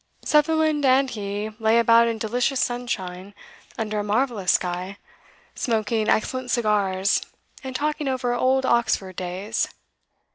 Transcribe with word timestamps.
Sutherland 0.25 0.83
and 0.83 1.11
he 1.11 1.51
lay 1.59 1.77
about 1.77 2.07
in 2.07 2.17
delicious 2.17 2.59
sunshine, 2.59 3.35
under 3.77 3.99
a 3.99 4.03
marvellous 4.03 4.53
sky, 4.53 4.97
smoking 5.53 6.09
excellent 6.09 6.49
cigars, 6.49 7.21
and 7.63 7.75
talking 7.75 8.07
over 8.07 8.33
old 8.33 8.65
Oxford 8.65 9.15
days. 9.15 9.67